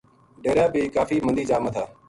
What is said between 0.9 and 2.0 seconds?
کافی مندی جا ماتھا